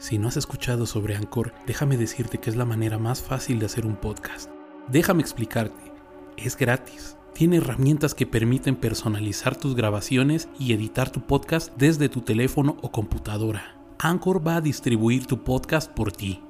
Si 0.00 0.16
no 0.16 0.28
has 0.28 0.38
escuchado 0.38 0.86
sobre 0.86 1.14
Anchor, 1.14 1.52
déjame 1.66 1.98
decirte 1.98 2.38
que 2.38 2.48
es 2.48 2.56
la 2.56 2.64
manera 2.64 2.98
más 2.98 3.20
fácil 3.20 3.58
de 3.58 3.66
hacer 3.66 3.84
un 3.84 3.96
podcast. 3.96 4.50
Déjame 4.88 5.20
explicarte. 5.20 5.92
Es 6.38 6.56
gratis. 6.56 7.18
Tiene 7.34 7.58
herramientas 7.58 8.14
que 8.14 8.26
permiten 8.26 8.76
personalizar 8.76 9.56
tus 9.56 9.76
grabaciones 9.76 10.48
y 10.58 10.72
editar 10.72 11.10
tu 11.10 11.20
podcast 11.20 11.70
desde 11.76 12.08
tu 12.08 12.22
teléfono 12.22 12.78
o 12.80 12.90
computadora. 12.90 13.78
Anchor 13.98 14.44
va 14.44 14.56
a 14.56 14.60
distribuir 14.62 15.26
tu 15.26 15.44
podcast 15.44 15.92
por 15.92 16.12
ti. 16.12 16.42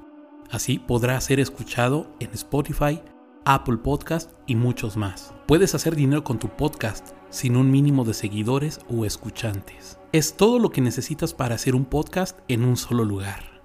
Así 0.49 0.79
podrá 0.79 1.19
ser 1.19 1.41
escuchado 1.41 2.07
en 2.21 2.29
Spotify, 2.31 3.01
Apple 3.43 3.79
Podcast 3.79 4.31
y 4.47 4.55
muchos 4.55 4.95
más. 4.95 5.33
Puedes 5.45 5.75
hacer 5.75 5.97
dinero 5.97 6.23
con 6.23 6.39
tu 6.39 6.47
podcast 6.47 7.09
sin 7.31 7.55
un 7.55 7.71
mínimo 7.71 8.05
de 8.05 8.13
seguidores 8.13 8.79
o 8.87 9.05
escuchantes. 9.05 9.97
Es 10.11 10.37
todo 10.37 10.59
lo 10.59 10.69
que 10.69 10.81
necesitas 10.81 11.33
para 11.33 11.55
hacer 11.55 11.73
un 11.73 11.85
podcast 11.85 12.37
en 12.47 12.63
un 12.63 12.77
solo 12.77 13.03
lugar. 13.05 13.61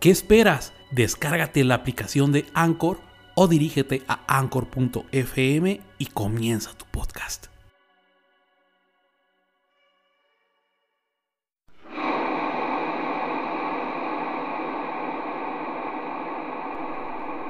¿Qué 0.00 0.10
esperas? 0.10 0.72
Descárgate 0.90 1.62
la 1.62 1.76
aplicación 1.76 2.32
de 2.32 2.46
Anchor 2.54 2.98
o 3.36 3.46
dirígete 3.46 4.02
a 4.08 4.24
anchor.fm 4.26 5.80
y 5.98 6.06
comienza 6.06 6.72
tu 6.74 6.86
podcast. 6.86 7.46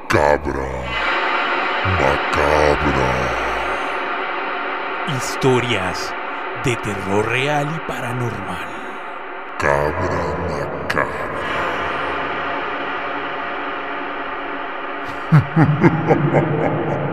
Cabra. 0.09 0.80
Historias 5.43 6.13
de 6.67 6.77
terror 6.77 7.27
real 7.27 7.67
y 7.75 7.79
paranormal. 7.89 8.69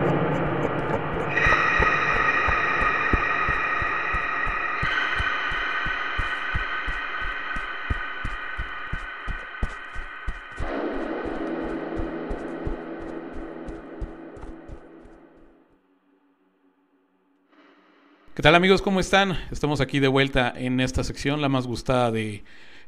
¿Qué 18.38 18.42
tal 18.42 18.54
amigos? 18.54 18.82
¿Cómo 18.82 19.00
están? 19.00 19.36
Estamos 19.50 19.80
aquí 19.80 19.98
de 19.98 20.06
vuelta 20.06 20.54
en 20.54 20.78
esta 20.78 21.02
sección, 21.02 21.40
la 21.40 21.48
más 21.48 21.66
gustada 21.66 22.12
de 22.12 22.44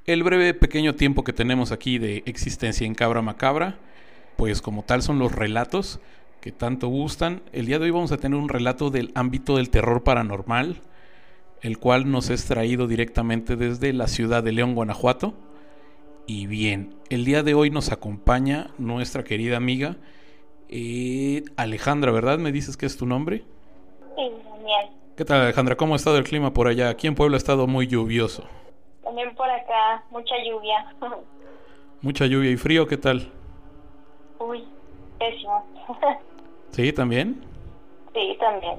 el 0.06 0.22
breve 0.22 0.54
pequeño 0.54 0.94
tiempo 0.94 1.24
que 1.24 1.32
tenemos 1.32 1.72
aquí 1.72 1.98
de 1.98 2.22
existencia 2.26 2.86
en 2.86 2.94
Cabra 2.94 3.20
Macabra. 3.20 3.76
Pues 4.36 4.62
como 4.62 4.84
tal 4.84 5.02
son 5.02 5.18
los 5.18 5.32
relatos 5.32 5.98
que 6.40 6.52
tanto 6.52 6.86
gustan. 6.86 7.42
El 7.50 7.66
día 7.66 7.80
de 7.80 7.86
hoy 7.86 7.90
vamos 7.90 8.12
a 8.12 8.18
tener 8.18 8.38
un 8.38 8.48
relato 8.48 8.90
del 8.90 9.10
ámbito 9.16 9.56
del 9.56 9.70
terror 9.70 10.04
paranormal, 10.04 10.82
el 11.62 11.78
cual 11.78 12.08
nos 12.08 12.30
es 12.30 12.44
traído 12.44 12.86
directamente 12.86 13.56
desde 13.56 13.92
la 13.92 14.06
ciudad 14.06 14.44
de 14.44 14.52
León, 14.52 14.76
Guanajuato. 14.76 15.34
Y 16.28 16.46
bien, 16.46 16.94
el 17.08 17.24
día 17.24 17.42
de 17.42 17.54
hoy 17.54 17.70
nos 17.70 17.90
acompaña 17.90 18.70
nuestra 18.78 19.24
querida 19.24 19.56
amiga 19.56 19.96
eh, 20.68 21.42
Alejandra, 21.56 22.12
¿verdad? 22.12 22.38
¿Me 22.38 22.52
dices 22.52 22.76
que 22.76 22.86
es 22.86 22.96
tu 22.96 23.04
nombre? 23.04 23.42
Sí. 24.14 24.99
¿Qué 25.20 25.26
tal 25.26 25.42
Alejandra? 25.42 25.76
¿Cómo 25.76 25.92
ha 25.92 25.96
estado 25.96 26.16
el 26.16 26.24
clima 26.24 26.54
por 26.54 26.66
allá? 26.66 26.88
Aquí 26.88 27.06
en 27.06 27.14
Puebla 27.14 27.36
ha 27.36 27.44
estado 27.44 27.66
muy 27.66 27.86
lluvioso. 27.86 28.42
También 29.04 29.34
por 29.34 29.50
acá, 29.50 30.02
mucha 30.10 30.34
lluvia. 30.42 30.94
Mucha 32.00 32.24
lluvia 32.24 32.50
y 32.50 32.56
frío, 32.56 32.86
¿qué 32.86 32.96
tal? 32.96 33.30
Uy, 34.38 34.64
pésimo. 35.18 35.62
¿Sí, 36.70 36.90
también? 36.94 37.44
sí, 38.14 38.34
también. 38.40 38.78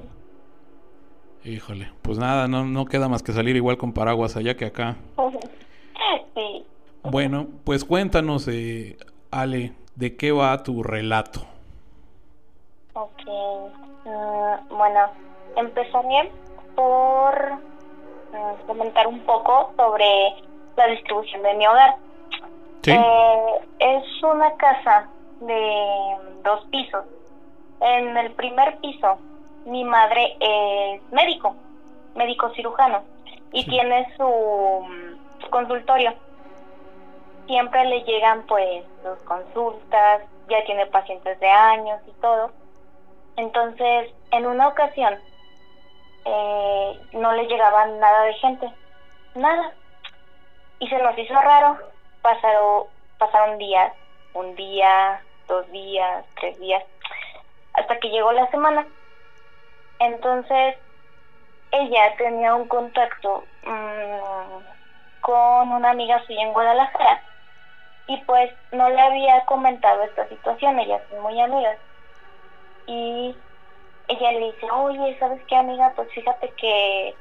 Híjole, 1.44 1.92
pues 2.02 2.18
nada, 2.18 2.48
no, 2.48 2.64
no 2.64 2.86
queda 2.86 3.08
más 3.08 3.22
que 3.22 3.30
salir 3.30 3.54
igual 3.54 3.76
con 3.78 3.92
paraguas 3.92 4.36
allá 4.36 4.56
que 4.56 4.64
acá. 4.64 4.96
sí. 6.34 6.64
Bueno, 7.04 7.46
pues 7.62 7.84
cuéntanos, 7.84 8.48
eh, 8.48 8.96
Ale, 9.30 9.74
¿de 9.94 10.16
qué 10.16 10.32
va 10.32 10.60
tu 10.64 10.82
relato? 10.82 11.51
Ok. 12.94 13.22
Mm, 14.04 14.76
bueno, 14.76 15.00
empezaré 15.56 16.30
por 16.74 17.52
mm, 17.52 18.66
comentar 18.66 19.06
un 19.06 19.20
poco 19.20 19.72
sobre 19.76 20.34
la 20.76 20.86
distribución 20.88 21.42
de 21.42 21.54
mi 21.54 21.66
hogar. 21.66 21.96
¿Sí? 22.82 22.90
Eh, 22.92 23.60
es 23.78 24.22
una 24.22 24.54
casa 24.56 25.08
de 25.40 26.16
dos 26.42 26.64
pisos. 26.66 27.04
En 27.80 28.16
el 28.16 28.32
primer 28.32 28.78
piso, 28.78 29.18
mi 29.64 29.84
madre 29.84 30.36
es 30.40 31.02
médico, 31.12 31.54
médico 32.14 32.50
cirujano, 32.50 33.02
y 33.52 33.62
Sí. 33.62 33.70
tiene 33.70 34.12
su, 34.16 34.24
mm, 34.24 35.42
su 35.42 35.50
consultorio. 35.50 36.12
Siempre 37.46 37.84
le 37.86 38.02
llegan 38.04 38.42
pues 38.46 38.84
sus 39.02 39.18
consultas, 39.24 40.22
ya 40.48 40.64
tiene 40.64 40.86
pacientes 40.86 41.38
de 41.40 41.48
años 41.50 42.00
y 42.06 42.12
todo. 42.20 42.50
Entonces, 43.36 44.10
en 44.30 44.46
una 44.46 44.68
ocasión, 44.68 45.18
eh, 46.24 47.00
no 47.12 47.32
le 47.32 47.46
llegaba 47.46 47.86
nada 47.86 48.24
de 48.24 48.34
gente, 48.34 48.72
nada. 49.34 49.74
Y 50.78 50.88
se 50.88 50.98
nos 50.98 51.16
hizo 51.18 51.34
raro, 51.34 51.78
pasaron, 52.20 52.84
pasaron 53.18 53.58
días, 53.58 53.92
un 54.34 54.54
día, 54.54 55.24
dos 55.48 55.70
días, 55.70 56.24
tres 56.40 56.58
días, 56.58 56.82
hasta 57.74 57.98
que 57.98 58.10
llegó 58.10 58.32
la 58.32 58.50
semana. 58.50 58.86
Entonces, 59.98 60.76
ella 61.70 62.16
tenía 62.16 62.54
un 62.54 62.68
contacto 62.68 63.48
mm, 63.62 65.20
con 65.20 65.72
una 65.72 65.90
amiga 65.90 66.22
suya 66.26 66.42
en 66.42 66.52
Guadalajara 66.52 67.22
y 68.06 68.18
pues 68.24 68.50
no 68.72 68.90
le 68.90 69.00
había 69.00 69.44
comentado 69.46 70.02
esta 70.02 70.28
situación, 70.28 70.78
ellas 70.80 71.02
son 71.08 71.22
muy 71.22 71.40
amigas. 71.40 71.78
Y 72.86 73.42
ella 74.08 74.32
le 74.32 74.52
dice, 74.52 74.70
oye, 74.70 75.18
¿sabes 75.18 75.44
qué 75.48 75.56
amiga? 75.56 75.92
Pues 75.94 76.12
fíjate 76.12 76.54
que 76.56 77.18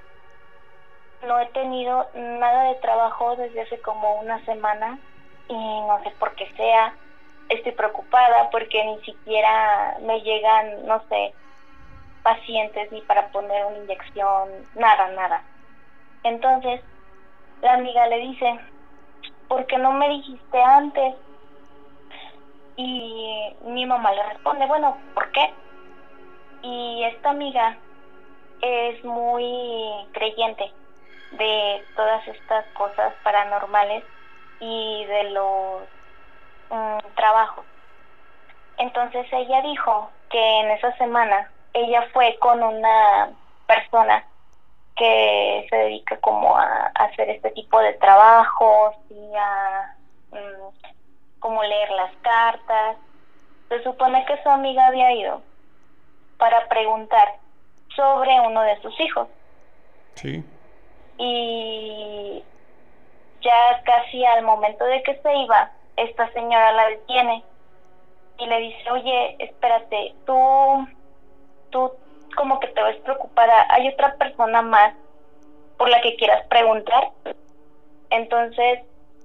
no 1.22 1.40
he 1.40 1.48
tenido 1.52 2.10
nada 2.14 2.64
de 2.66 2.76
trabajo 2.76 3.36
desde 3.36 3.62
hace 3.62 3.82
como 3.82 4.20
una 4.20 4.44
semana 4.46 5.00
y 5.48 5.54
no 5.56 6.02
sé 6.04 6.12
por 6.20 6.36
qué 6.36 6.52
sea. 6.56 6.98
Estoy 7.50 7.74
preocupada 7.74 8.50
porque 8.50 8.84
ni 8.86 9.02
siquiera 9.04 9.98
me 10.02 10.22
llegan, 10.22 10.86
no 10.86 11.06
sé, 11.10 11.36
pacientes 12.24 12.92
ni 12.92 13.02
para 13.04 13.30
poner 13.32 13.66
una 13.66 13.78
inyección, 13.80 14.70
nada, 14.74 15.10
nada. 15.10 15.46
Entonces, 16.24 16.82
la 17.62 17.74
amiga 17.74 18.08
le 18.08 18.20
dice, 18.20 18.60
¿por 19.48 19.68
qué 19.68 19.78
no 19.78 19.92
me 19.94 20.10
dijiste 20.10 20.62
antes? 20.62 21.16
Y 22.76 23.56
mi 23.62 23.86
mamá 23.86 24.12
le 24.14 24.24
responde, 24.24 24.66
bueno, 24.66 24.98
¿por 25.14 25.32
qué? 25.32 25.54
Y 26.64 27.04
esta 27.06 27.32
amiga 27.32 27.78
es 28.62 29.04
muy 29.04 30.08
creyente 30.14 30.72
de 31.32 31.86
todas 31.96 32.28
estas 32.28 32.66
cosas 32.74 33.14
paranormales 33.24 34.04
y 34.60 35.06
de 35.06 35.24
los 35.32 35.84
mm, 36.70 37.16
trabajos. 37.16 37.66
Entonces 38.78 39.28
ella 39.32 39.62
dijo 39.62 40.12
que 40.30 40.60
en 40.60 40.72
esa 40.72 40.96
semana 40.98 41.52
ella 41.74 42.08
fue 42.14 42.38
con 42.40 42.64
una 42.64 43.30
persona 43.68 44.26
que 44.96 45.68
se 45.70 45.76
dedica 45.76 46.18
como 46.18 46.56
a, 46.58 46.92
hacer 46.96 47.30
este 47.30 47.52
tipo 47.52 47.80
de 47.80 47.94
trabajos 47.94 48.96
y 49.10 49.36
a 49.36 49.96
mm, 50.32 50.92
como 51.42 51.62
leer 51.64 51.92
las 51.92 52.16
cartas. 52.22 52.96
Se 53.68 53.84
supone 53.84 54.24
que 54.26 54.42
su 54.42 54.50
amiga 54.50 54.88
había 54.88 55.12
ido 55.14 55.42
para 56.38 56.68
preguntar 56.70 57.36
sobre 57.96 58.40
uno 58.40 58.62
de 58.62 58.82
sus 58.82 58.98
hijos 59.02 59.28
Sí. 60.16 60.44
y 61.18 62.44
ya 63.42 63.82
casi 63.84 64.24
al 64.26 64.44
momento 64.44 64.86
de 64.86 65.04
que 65.04 65.16
se 65.22 65.36
iba, 65.36 65.72
esta 65.98 66.32
señora 66.32 66.72
la 66.72 66.88
detiene 66.88 67.44
y 68.38 68.46
le 68.48 68.60
dice, 68.60 68.92
oye, 68.92 69.36
espérate, 69.40 70.16
tú, 70.26 70.88
tú 71.70 71.92
como 72.36 72.60
que 72.60 72.68
te 72.68 72.82
ves 72.82 72.98
preocupada, 72.98 73.68
hay 73.70 73.88
otra 73.90 74.16
persona 74.16 74.62
más 74.62 74.94
por 75.78 75.90
la 75.90 76.02
que 76.02 76.16
quieras 76.16 76.46
preguntar. 76.48 77.10
Entonces, 78.10 78.80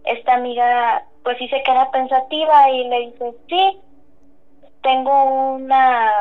esta 0.04 0.34
amiga 0.34 1.04
pues 1.26 1.38
sí 1.38 1.48
se 1.48 1.60
queda 1.64 1.90
pensativa 1.90 2.70
y 2.70 2.84
le 2.84 3.00
dice, 3.06 3.34
sí, 3.48 3.80
tengo 4.80 5.24
una 5.54 6.12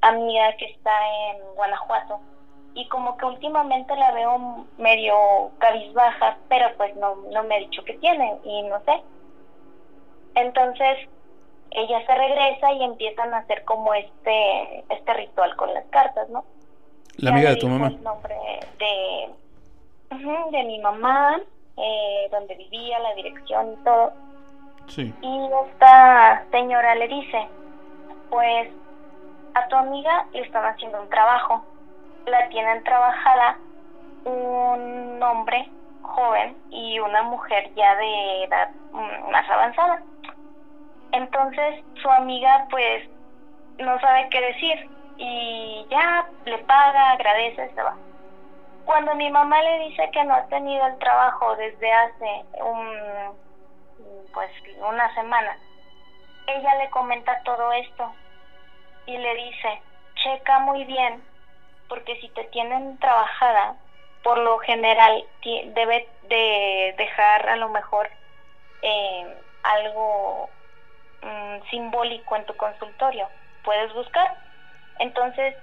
amiga 0.00 0.56
que 0.56 0.64
está 0.64 0.90
en 1.30 1.54
Guanajuato 1.54 2.18
y 2.74 2.88
como 2.88 3.16
que 3.16 3.24
últimamente 3.24 3.94
la 3.94 4.10
veo 4.10 4.66
medio 4.78 5.14
cabizbaja, 5.58 6.38
pero 6.48 6.76
pues 6.76 6.92
no, 6.96 7.14
no 7.30 7.44
me 7.44 7.54
ha 7.54 7.58
dicho 7.60 7.84
qué 7.84 7.94
tiene 7.98 8.36
y 8.42 8.62
no 8.64 8.80
sé. 8.80 9.00
Entonces, 10.34 11.08
ella 11.70 12.04
se 12.04 12.12
regresa 12.12 12.72
y 12.72 12.82
empiezan 12.82 13.32
a 13.34 13.38
hacer 13.38 13.62
como 13.64 13.94
este 13.94 14.84
este 14.88 15.14
ritual 15.14 15.54
con 15.54 15.72
las 15.72 15.84
cartas, 15.86 16.28
¿no? 16.30 16.44
La 17.18 17.30
amiga 17.30 17.50
de 17.50 17.56
tu 17.58 17.68
mamá. 17.68 17.86
El 17.86 18.02
nombre 18.02 18.34
de, 18.80 19.30
de 20.50 20.64
mi 20.64 20.80
mamá, 20.80 21.40
eh, 21.76 22.28
donde 22.32 22.56
vivía, 22.56 22.98
la 22.98 23.14
dirección 23.14 23.74
y 23.74 23.84
todo. 23.84 24.31
Y 25.20 25.50
esta 25.68 26.46
señora 26.50 26.94
le 26.94 27.08
dice, 27.08 27.48
pues 28.28 28.68
a 29.54 29.68
tu 29.68 29.76
amiga 29.76 30.26
le 30.32 30.42
están 30.42 30.64
haciendo 30.64 31.00
un 31.00 31.08
trabajo. 31.08 31.64
La 32.26 32.48
tienen 32.48 32.82
trabajada 32.84 33.58
un 34.24 35.22
hombre 35.22 35.70
joven 36.00 36.56
y 36.70 36.98
una 37.00 37.22
mujer 37.22 37.72
ya 37.74 37.94
de 37.96 38.44
edad 38.44 38.70
mm, 38.92 39.30
más 39.30 39.48
avanzada. 39.50 40.02
Entonces 41.12 41.84
su 42.00 42.10
amiga 42.10 42.66
pues 42.70 43.02
no 43.78 43.98
sabe 44.00 44.28
qué 44.30 44.40
decir 44.40 44.78
y 45.16 45.86
ya 45.90 46.26
le 46.44 46.58
paga, 46.58 47.12
agradece, 47.12 47.72
se 47.74 47.82
va. 47.82 47.98
Cuando 48.84 49.14
mi 49.14 49.30
mamá 49.30 49.62
le 49.62 49.78
dice 49.80 50.10
que 50.12 50.24
no 50.24 50.34
ha 50.34 50.46
tenido 50.48 50.86
el 50.86 50.98
trabajo 50.98 51.54
desde 51.56 51.92
hace 51.92 52.44
un, 52.64 53.38
pues 54.32 54.50
una 54.76 55.12
semana, 55.14 55.58
ella 56.46 56.74
le 56.76 56.90
comenta 56.90 57.42
todo 57.44 57.72
esto 57.72 58.14
y 59.06 59.16
le 59.16 59.34
dice, 59.34 59.82
checa 60.14 60.58
muy 60.60 60.84
bien, 60.84 61.22
porque 61.88 62.18
si 62.20 62.28
te 62.30 62.44
tienen 62.44 62.98
trabajada, 62.98 63.76
por 64.22 64.38
lo 64.38 64.58
general 64.58 65.24
debe 65.42 66.08
de 66.22 66.94
dejar 66.96 67.48
a 67.48 67.56
lo 67.56 67.68
mejor 67.68 68.08
eh, 68.80 69.42
algo 69.62 70.50
mm, 71.22 71.68
simbólico 71.70 72.36
en 72.36 72.46
tu 72.46 72.56
consultorio. 72.56 73.28
Puedes 73.64 73.92
buscar. 73.92 74.36
Entonces, 74.98 75.56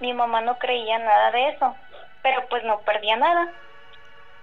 mi 0.00 0.12
mamá 0.12 0.40
no 0.40 0.58
creía 0.58 0.98
nada 0.98 1.30
de 1.30 1.48
eso, 1.50 1.76
pero 2.22 2.46
pues 2.48 2.64
no 2.64 2.80
perdía 2.82 3.16
nada. 3.16 3.52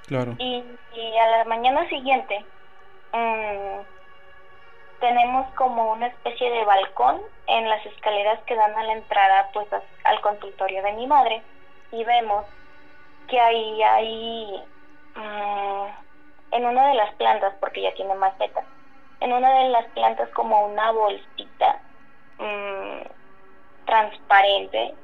Claro. 0.07 0.35
Y, 0.37 0.77
a 1.17 1.27
la 1.37 1.45
mañana 1.45 1.87
siguiente 1.89 2.45
mm, 3.13 3.81
tenemos 4.99 5.53
como 5.55 5.91
una 5.91 6.07
especie 6.07 6.49
de 6.51 6.65
balcón 6.65 7.21
en 7.47 7.69
las 7.69 7.85
escaleras 7.85 8.43
que 8.45 8.55
dan 8.55 8.77
a 8.77 8.83
la 8.83 8.93
entrada 8.93 9.49
pues 9.53 9.67
al 10.03 10.21
consultorio 10.21 10.83
de 10.83 10.93
mi 10.93 11.07
madre. 11.07 11.43
Y 11.91 12.03
vemos 12.03 12.45
que 13.27 13.39
ahí 13.39 13.83
hay 13.83 14.63
mm, 15.15 15.85
en 16.51 16.65
una 16.65 16.87
de 16.89 16.95
las 16.95 17.15
plantas 17.15 17.55
porque 17.59 17.81
ya 17.81 17.93
tiene 17.95 18.15
macetas 18.15 18.65
en 19.21 19.31
una 19.33 19.63
de 19.63 19.69
las 19.69 19.87
plantas 19.93 20.29
como 20.31 20.65
una 20.65 20.91
bolsita 20.91 21.81
mmm, 22.37 23.01
transparente. 23.85 24.95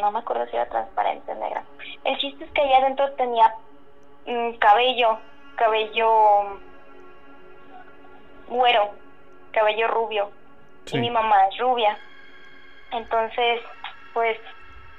No 0.00 0.10
me 0.12 0.20
acuerdo 0.20 0.46
si 0.46 0.56
era 0.56 0.68
transparente 0.68 1.32
o 1.32 1.34
negra. 1.34 1.66
El 2.04 2.16
chiste 2.18 2.44
es 2.44 2.52
que 2.52 2.62
allá 2.62 2.78
adentro 2.78 3.12
tenía 3.16 3.52
mm, 4.24 4.56
cabello 4.58 5.20
cabello 5.56 6.62
güero 8.48 8.90
cabello 9.52 9.88
rubio. 9.88 10.30
Y 10.92 10.98
mi 10.98 11.10
mamá 11.10 11.46
es 11.48 11.58
rubia. 11.58 11.98
Entonces 12.92 13.60
pues 14.12 14.38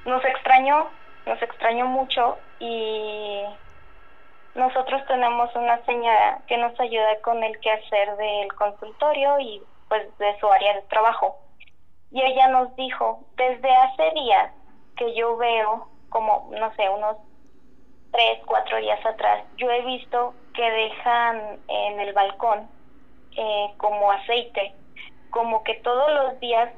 nos 0.05 0.23
extrañó 0.25 0.89
nos 1.27 1.41
extrañó 1.41 1.85
mucho 1.85 2.37
y 2.59 3.43
nosotros 4.55 5.05
tenemos 5.07 5.53
una 5.55 5.83
señora 5.85 6.39
que 6.47 6.57
nos 6.57 6.77
ayuda 6.79 7.19
con 7.21 7.43
el 7.43 7.59
quehacer 7.59 8.15
del 8.15 8.53
consultorio 8.53 9.39
y 9.39 9.61
pues 9.89 10.17
de 10.17 10.39
su 10.39 10.47
área 10.47 10.73
de 10.73 10.81
trabajo. 10.83 11.37
Y 12.11 12.21
ella 12.21 12.47
nos 12.47 12.75
dijo, 12.75 13.19
desde 13.35 13.69
hace 13.69 14.11
días 14.11 14.53
que 14.95 15.13
yo 15.13 15.37
veo, 15.37 15.89
como, 16.09 16.49
no 16.57 16.73
sé, 16.75 16.89
unos 16.89 17.17
tres, 18.11 18.39
cuatro 18.45 18.77
días 18.77 19.05
atrás, 19.05 19.43
yo 19.57 19.69
he 19.69 19.81
visto 19.81 20.33
que 20.53 20.63
dejan 20.63 21.59
en 21.67 21.99
el 21.99 22.13
balcón 22.13 22.69
eh, 23.37 23.73
como 23.77 24.11
aceite, 24.11 24.73
como 25.29 25.63
que 25.63 25.75
todos 25.75 26.11
los 26.11 26.39
días 26.39 26.69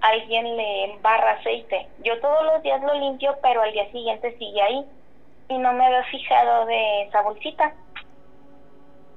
alguien 0.00 0.56
le 0.56 0.84
embarra 0.92 1.32
aceite. 1.32 1.86
Yo 2.02 2.18
todos 2.20 2.44
los 2.44 2.62
días 2.62 2.82
lo 2.82 2.94
limpio, 2.94 3.36
pero 3.42 3.62
al 3.62 3.72
día 3.72 3.90
siguiente 3.90 4.36
sigue 4.38 4.62
ahí. 4.62 4.86
Y 5.48 5.58
no 5.58 5.72
me 5.72 5.86
había 5.86 6.02
fijado 6.04 6.66
de 6.66 7.02
esa 7.02 7.22
bolsita. 7.22 7.74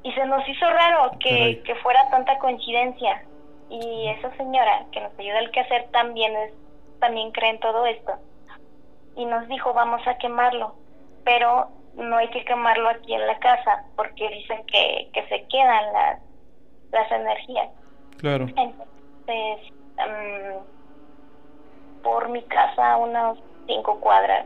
Y 0.04 0.12
se 0.14 0.26
nos 0.26 0.48
hizo 0.48 0.70
raro 0.70 1.12
que, 1.20 1.62
que 1.64 1.76
fuera 1.76 2.10
tanta 2.10 2.38
coincidencia. 2.40 3.24
Y 3.70 4.08
esa 4.10 4.36
señora 4.38 4.86
que 4.92 5.02
nos 5.02 5.18
ayuda 5.18 5.40
al 5.40 5.52
quehacer 5.52 5.88
también 5.92 6.36
es, 6.36 6.54
también 7.00 7.32
cree 7.32 7.52
en 7.52 7.60
todo 7.60 7.86
esto. 7.86 8.14
Y 9.16 9.26
nos 9.26 9.48
dijo, 9.48 9.74
vamos 9.74 10.06
a 10.08 10.18
quemarlo. 10.18 10.76
Pero 11.24 11.70
no 11.96 12.18
hay 12.18 12.30
que 12.30 12.46
quemarlo 12.46 12.90
aquí 12.90 13.14
en 13.14 13.26
la 13.28 13.38
casa, 13.40 13.86
porque 13.96 14.30
dicen 14.30 14.66
que, 14.66 15.10
que 15.14 15.28
se 15.28 15.46
quedan 15.48 15.94
las, 15.94 16.20
las 16.92 17.12
energías. 17.12 17.70
Claro. 18.18 18.48
Entonces, 18.56 19.74
um, 19.98 20.64
por 22.02 22.30
mi 22.30 22.42
casa, 22.44 22.98
unas 22.98 23.38
cinco 23.68 24.00
cuadras, 24.00 24.46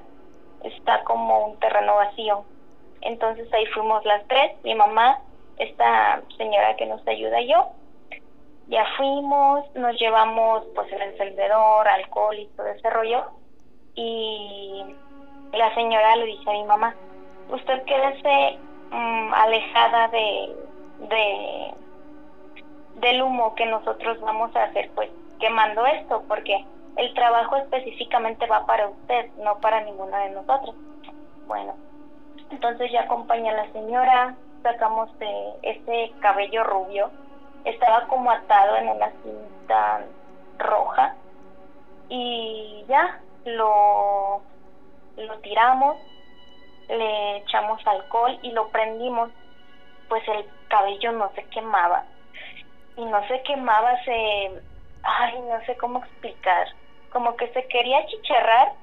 está 0.63 1.03
como 1.03 1.47
un 1.47 1.59
terreno 1.59 1.95
vacío. 1.95 2.43
Entonces 3.01 3.51
ahí 3.53 3.65
fuimos 3.67 4.03
las 4.05 4.25
tres, 4.27 4.53
mi 4.63 4.75
mamá, 4.75 5.19
esta 5.57 6.21
señora 6.37 6.75
que 6.75 6.85
nos 6.85 7.05
ayuda 7.07 7.41
y 7.41 7.49
yo. 7.49 7.69
Ya 8.67 8.85
fuimos, 8.95 9.65
nos 9.75 9.99
llevamos 9.99 10.63
pues 10.73 10.91
el 10.91 11.01
encendedor, 11.01 11.87
alcohol 11.87 12.37
y 12.37 12.47
todo 12.55 12.67
ese 12.67 12.89
rollo. 12.89 13.25
Y 13.95 14.83
la 15.51 15.73
señora 15.75 16.15
le 16.15 16.25
dice 16.25 16.49
a 16.49 16.53
mi 16.53 16.63
mamá, 16.63 16.95
usted 17.49 17.83
quédese 17.83 18.57
um, 18.91 19.33
alejada 19.33 20.07
de, 20.07 20.55
de 21.09 21.73
del 22.95 23.21
humo 23.21 23.55
que 23.55 23.65
nosotros 23.65 24.19
vamos 24.21 24.55
a 24.55 24.63
hacer 24.63 24.91
pues 24.95 25.09
quemando 25.39 25.85
esto, 25.85 26.23
porque 26.27 26.65
el 26.97 27.13
trabajo 27.13 27.57
específicamente 27.57 28.45
va 28.47 28.65
para 28.65 28.87
usted, 28.87 29.31
no 29.37 29.59
para 29.59 29.81
ninguna 29.81 30.19
de 30.19 30.31
nosotros. 30.31 30.75
Bueno, 31.47 31.75
entonces 32.49 32.91
ya 32.91 33.01
acompaña 33.01 33.51
a 33.51 33.65
la 33.65 33.71
señora, 33.71 34.35
sacamos 34.61 35.09
de 35.19 35.53
ese 35.63 36.13
cabello 36.19 36.63
rubio, 36.63 37.09
estaba 37.65 38.07
como 38.07 38.31
atado 38.31 38.77
en 38.77 38.89
una 38.89 39.11
cinta 39.21 40.05
roja 40.59 41.15
y 42.09 42.85
ya 42.87 43.19
lo, 43.45 44.41
lo 45.17 45.39
tiramos, 45.39 45.97
le 46.87 47.37
echamos 47.37 47.85
alcohol 47.85 48.37
y 48.43 48.51
lo 48.51 48.69
prendimos, 48.69 49.29
pues 50.07 50.25
el 50.27 50.45
cabello 50.69 51.11
no 51.13 51.31
se 51.35 51.43
quemaba 51.45 52.05
y 52.97 53.05
no 53.05 53.27
se 53.27 53.41
quemaba, 53.43 54.03
se, 54.03 54.51
ay, 55.03 55.33
no 55.49 55.65
sé 55.65 55.75
cómo 55.77 55.99
explicar, 55.99 56.67
como 57.11 57.35
que 57.35 57.47
se 57.53 57.65
quería 57.67 58.05
chicharrar, 58.07 58.73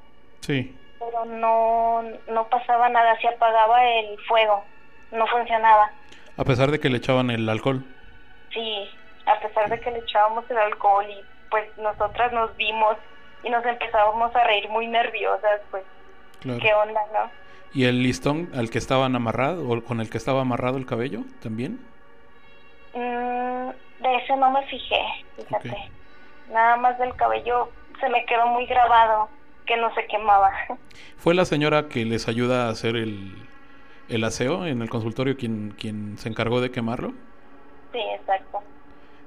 sí. 0.40 0.76
pero 0.99 1.25
no, 1.25 2.02
no 2.29 2.49
pasaba 2.49 2.88
nada, 2.88 3.19
se 3.21 3.29
apagaba 3.29 3.85
el 3.85 4.19
fuego, 4.26 4.64
no 5.12 5.26
funcionaba. 5.26 5.90
A 6.37 6.45
pesar 6.45 6.71
de 6.71 6.81
que 6.81 6.88
le 6.88 6.99
echaban 6.99 7.31
el 7.31 7.49
alcohol. 7.49 7.85
Sí, 8.52 8.88
a 9.26 9.38
pesar 9.40 9.69
de 9.69 9.81
que 9.81 9.90
le 9.90 9.99
echábamos 9.99 10.45
el 10.50 10.59
alcohol 10.59 11.07
y 11.09 11.21
pues 11.50 11.67
nosotras 11.79 12.33
nos 12.33 12.57
vimos 12.57 12.97
y 13.43 13.50
nos 13.50 13.64
empezábamos 13.64 14.35
a 14.35 14.45
reír 14.45 14.69
muy 14.69 14.87
nerviosas, 14.87 15.61
pues, 15.71 15.85
¿qué 16.43 16.75
onda, 16.75 17.00
no? 17.12 17.31
¿Y 17.73 17.85
el 17.85 18.02
listón 18.02 18.50
al 18.55 18.71
que 18.71 18.79
estaban 18.79 19.14
amarrado 19.14 19.69
o 19.69 19.83
con 19.85 20.00
el 20.00 20.11
que 20.11 20.19
estaba 20.19 20.40
amarrado 20.40 20.76
el 20.76 20.87
cabello 20.87 21.21
también? 21.40 21.79
Mm, 22.95 23.71
de 24.00 24.16
ese 24.16 24.37
no 24.37 24.50
me 24.50 24.62
fijé, 24.66 25.00
fíjate. 25.37 25.90
Nada 26.50 26.76
más 26.76 26.99
del 26.99 27.14
cabello 27.16 27.71
se 28.00 28.09
me 28.09 28.25
quedó 28.26 28.47
muy 28.47 28.66
grabado 28.66 29.28
que 29.66 29.76
no 29.76 29.95
se 29.95 30.07
quemaba. 30.07 30.50
¿Fue 31.16 31.35
la 31.35 31.45
señora 31.45 31.88
que 31.88 32.04
les 32.04 32.28
ayuda 32.28 32.66
a 32.66 32.71
hacer 32.71 32.97
el, 32.97 33.35
el 34.09 34.25
aseo 34.25 34.66
en 34.66 34.83
el 34.83 34.90
consultorio 34.90 35.37
quien, 35.37 35.75
quien 35.78 36.19
se 36.19 36.28
encargó 36.28 36.61
de 36.61 36.71
quemarlo? 36.71 37.12
Sí, 37.92 38.00
exacto. 38.14 38.62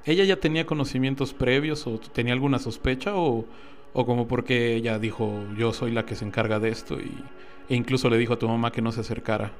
¿Ella 0.05 0.25
ya 0.25 0.35
tenía 0.37 0.65
conocimientos 0.65 1.33
previos 1.33 1.87
o 1.87 1.97
tenía 1.99 2.33
alguna 2.33 2.59
sospecha 2.59 3.15
o, 3.15 3.45
o 3.93 4.05
como 4.05 4.27
porque 4.27 4.73
ella 4.73 4.99
dijo 4.99 5.45
yo 5.55 5.71
soy 5.71 5.91
la 5.91 6.05
que 6.05 6.15
se 6.15 6.25
encarga 6.25 6.59
de 6.59 6.69
esto 6.69 6.99
y, 6.99 7.23
e 7.69 7.75
incluso 7.75 8.09
le 8.09 8.17
dijo 8.17 8.33
a 8.33 8.39
tu 8.39 8.49
mamá 8.49 8.71
que 8.71 8.81
no 8.81 8.91
se 8.91 9.01
acercara? 9.01 9.51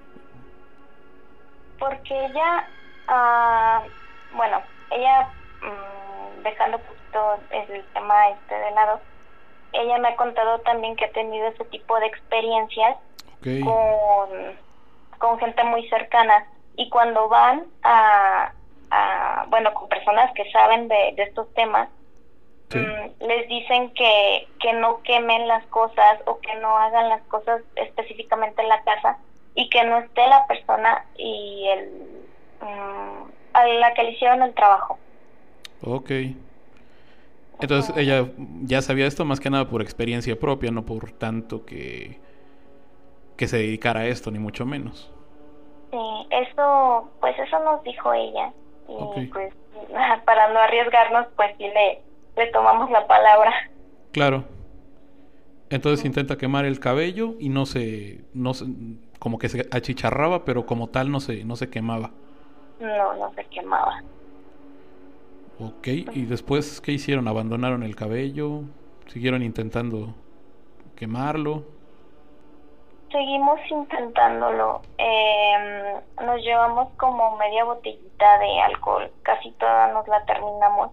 Porque 1.80 2.14
ella, 2.14 2.68
uh, 3.08 4.36
bueno, 4.36 4.62
ella 4.96 5.30
mmm, 5.62 6.42
dejando 6.44 6.80
poquito 6.80 7.40
el 7.50 7.86
tema 7.94 8.30
este 8.30 8.56
de 8.56 8.72
lado, 8.72 9.02
ella 9.72 9.98
me 9.98 10.10
ha 10.10 10.16
contado 10.16 10.60
también 10.62 10.96
que 10.96 11.06
ha 11.06 11.12
tenido 11.12 11.48
ese 11.48 11.66
tipo 11.66 12.00
de 12.00 12.06
experiencias 12.08 12.98
con, 13.64 14.60
con 15.20 15.40
gente 15.40 15.64
muy 15.64 15.88
cercana 15.90 16.46
y 16.76 16.90
cuando 16.90 17.28
van 17.30 17.66
a, 17.84 18.54
a, 18.92 19.46
bueno, 19.50 19.74
con 19.74 19.90
personas 19.90 20.32
que 20.34 20.50
saben 20.52 20.88
de, 20.88 21.14
de 21.16 21.24
estos 21.24 21.52
temas, 21.54 21.90
Sí. 22.70 22.80
mm, 22.80 23.26
les 23.28 23.48
dicen 23.50 23.94
que, 23.94 24.48
que 24.60 24.74
no 24.74 25.02
quemen 25.04 25.48
las 25.48 25.64
cosas 25.68 26.20
o 26.26 26.40
que 26.40 26.56
no 26.56 26.76
hagan 26.78 27.10
las 27.10 27.22
cosas 27.28 27.62
específicamente 27.76 28.64
en 28.64 28.70
la 28.70 28.82
casa 28.84 29.20
y 29.54 29.70
que 29.70 29.84
no 29.84 30.00
esté 30.00 30.26
la 30.28 30.48
persona 30.48 31.06
y 31.16 31.68
el 31.70 32.28
mm, 32.62 33.32
a 33.54 33.68
la 33.68 33.94
que 33.94 34.04
le 34.04 34.12
hicieron 34.12 34.42
el 34.42 34.54
trabajo. 34.54 34.98
Ok. 35.82 36.12
Entonces 37.60 37.96
ella 37.96 38.28
ya 38.64 38.82
sabía 38.82 39.06
esto 39.06 39.26
más 39.26 39.40
que 39.40 39.50
nada 39.50 39.68
por 39.68 39.82
experiencia 39.82 40.38
propia, 40.38 40.72
no 40.72 40.86
por 40.86 41.12
tanto 41.12 41.66
que, 41.66 42.20
que 43.38 43.48
se 43.48 43.58
dedicara 43.58 44.02
a 44.02 44.08
esto, 44.08 44.32
ni 44.32 44.40
mucho 44.40 44.66
menos. 44.66 45.12
Sí, 45.92 45.98
eso, 46.32 47.12
pues 47.22 47.38
eso 47.40 47.60
nos 47.64 47.84
dijo 47.84 48.14
ella. 48.14 48.52
Y 48.88 49.28
pues 49.28 49.54
para 50.26 50.52
no 50.52 50.60
arriesgarnos, 50.60 51.28
pues 51.36 51.56
sí 51.58 51.66
le, 51.66 52.02
le 52.36 52.48
tomamos 52.52 52.90
la 52.92 53.08
palabra. 53.08 53.54
Claro. 54.12 54.44
Entonces 55.70 56.06
intenta 56.06 56.38
quemar 56.38 56.66
el 56.66 56.80
cabello 56.80 57.36
y 57.40 57.50
no 57.50 57.66
se, 57.66 58.26
no 58.34 58.54
se, 58.54 58.66
como 59.20 59.40
que 59.40 59.50
se 59.50 59.68
achicharraba, 59.72 60.46
pero 60.46 60.66
como 60.66 60.90
tal 60.90 61.12
no 61.12 61.20
se, 61.20 61.46
no 61.46 61.56
se 61.56 61.70
quemaba. 61.70 62.12
No, 62.84 63.14
no 63.14 63.34
se 63.34 63.46
quemaba. 63.46 64.04
Ok, 65.58 65.88
y 65.88 66.26
después, 66.26 66.82
¿qué 66.82 66.92
hicieron? 66.92 67.30
¿Abandonaron 67.30 67.84
el 67.84 67.96
cabello? 67.96 68.62
¿Siguieron 69.08 69.42
intentando 69.42 70.14
quemarlo? 70.98 71.64
Seguimos 73.10 73.60
intentándolo. 73.70 74.82
Eh, 74.98 75.96
nos 76.26 76.42
llevamos 76.42 76.90
como 76.98 77.38
media 77.38 77.64
botellita 77.64 78.40
de 78.40 78.62
alcohol. 78.62 79.10
Casi 79.22 79.52
toda 79.52 79.94
nos 79.94 80.06
la 80.10 80.26
terminamos. 80.26 80.92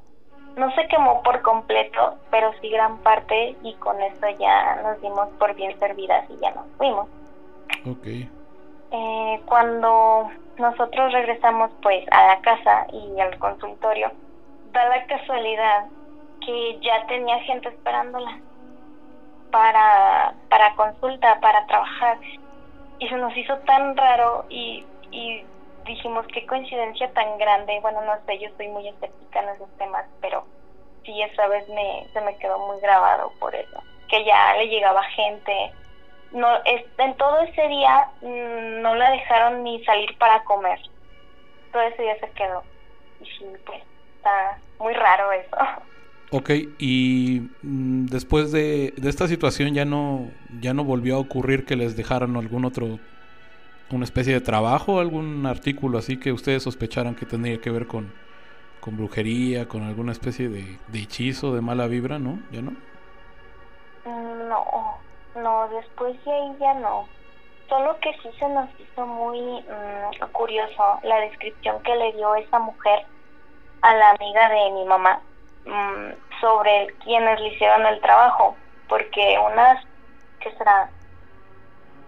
No 0.56 0.73
se 0.76 0.87
quemó 0.87 1.23
por 1.25 1.42
completo, 1.42 2.18
pero 2.30 2.52
sí 2.61 2.70
gran 2.70 2.99
parte 2.99 3.56
y 3.64 3.75
con 3.76 4.00
eso 4.00 4.28
ya 4.38 4.80
nos 4.82 5.00
dimos 5.00 5.28
por 5.38 5.56
bien 5.56 5.76
servidas 5.80 6.30
y 6.30 6.37
ya 6.40 6.52
nos 6.52 6.66
fuimos. 6.76 7.09
Ok. 7.85 8.06
Eh, 8.90 9.42
cuando 9.47 10.30
nosotros 10.59 11.12
regresamos 11.12 11.70
pues 11.82 12.04
a 12.11 12.26
la 12.26 12.40
casa 12.40 12.87
y 12.92 13.18
al 13.20 13.38
consultorio, 13.38 14.12
da 14.64 14.85
la 14.88 15.06
casualidad 15.06 15.90
que 16.40 16.80
ya 16.80 17.06
tenía 17.06 17.40
gente 17.40 17.68
esperándola 17.68 18.42
para, 19.50 20.37
para 20.49 20.75
consulta, 20.76 21.40
para 21.40 21.66
trabajar. 21.66 22.18
Y 22.99 23.09
se 23.09 23.16
nos 23.16 23.37
hizo 23.37 23.59
tan 23.61 23.97
raro 23.97 24.47
y, 24.49 24.88
y 25.11 25.47
dijimos 25.85 26.26
qué 26.32 26.47
coincidencia 26.47 27.12
tan 27.12 27.38
grande. 27.38 27.80
Bueno, 27.80 28.02
no 28.02 28.14
sé, 28.26 28.38
yo 28.38 28.49
soy 28.56 28.68
muy 28.68 28.88
escéptica 28.88 29.40
en 29.42 29.50
esos 29.50 29.70
temas, 29.76 30.06
pero 30.20 30.49
sí 31.04 31.20
esa 31.23 31.47
vez 31.49 31.68
me, 31.68 32.09
se 32.12 32.20
me 32.20 32.37
quedó 32.38 32.59
muy 32.66 32.80
grabado 32.80 33.37
por 33.38 33.54
eso. 33.54 33.85
Que 34.09 34.25
ya 34.25 34.54
le 34.56 34.66
llegaba 34.68 35.02
gente. 35.04 35.76
No, 36.32 36.49
es, 36.64 36.84
en 36.99 37.16
todo 37.16 37.40
ese 37.40 37.68
día 37.68 38.08
mm, 38.22 38.82
no 38.82 38.94
la 38.94 39.10
dejaron 39.10 39.64
ni 39.64 39.82
salir 39.84 40.16
para 40.18 40.42
comer. 40.44 40.78
Todo 41.72 41.82
ese 41.82 42.02
día 42.02 42.18
se 42.20 42.30
quedó. 42.32 42.62
Y 43.20 43.26
sí, 43.26 43.46
pues 43.66 43.82
está 44.16 44.58
muy 44.78 44.94
raro 44.94 45.32
eso. 45.32 45.56
Ok, 46.32 46.50
y 46.78 47.50
mm, 47.62 48.06
después 48.06 48.52
de, 48.52 48.94
de 48.96 49.08
esta 49.10 49.26
situación 49.26 49.75
ya 49.75 49.84
no, 49.84 50.30
ya 50.60 50.75
no 50.75 50.84
volvió 50.84 51.16
a 51.16 51.18
ocurrir 51.18 51.64
que 51.64 51.75
les 51.75 51.96
dejaran 51.96 52.37
algún 52.37 52.64
otro, 52.64 53.00
una 53.90 54.04
especie 54.04 54.34
de 54.34 54.40
trabajo, 54.40 55.00
algún 55.00 55.44
artículo 55.46 55.99
así 55.99 56.20
que 56.20 56.30
ustedes 56.30 56.62
sospecharan 56.62 57.16
que 57.16 57.26
tendría 57.26 57.60
que 57.60 57.70
ver 57.72 57.88
con, 57.88 58.12
con 58.78 58.96
brujería, 58.96 59.66
con 59.66 59.82
alguna 59.82 60.12
especie 60.12 60.49
de, 60.49 60.78
de 60.87 60.99
hechizo, 61.00 61.52
de 61.52 61.62
mala 61.62 61.88
vibra, 61.88 62.20
¿no? 62.20 62.38
¿Ya 62.52 62.62
no? 62.62 62.76
No, 64.04 65.00
no, 65.34 65.68
después 65.68 66.22
de 66.25 66.32
ahí 66.32 66.56
ya 66.58 66.75
no. 66.75 67.08
Solo 67.68 67.99
que 68.00 68.12
sí 68.22 68.30
se 68.38 68.49
nos 68.49 68.68
hizo 68.80 69.06
muy 69.06 69.40
mm, 69.40 70.32
curioso 70.32 70.99
la 71.02 71.20
descripción 71.20 71.82
que 71.82 71.94
le 71.94 72.12
dio 72.12 72.34
esa 72.34 72.58
mujer 72.58 73.06
a 73.82 73.94
la 73.94 74.10
amiga 74.10 74.49
de 74.49 74.70
mi 74.72 74.84
mamá 74.84 75.22
mm, 75.64 76.10
sobre 76.40 76.88
quienes 77.04 77.40
le 77.40 77.49
hicieron 77.49 77.87
el 77.87 78.00
trabajo, 78.00 78.56
porque 78.88 79.38
unas, 79.38 79.84
¿qué 80.40 80.52
será? 80.56 80.90